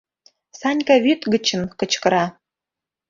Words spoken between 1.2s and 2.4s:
гычын кычкыра.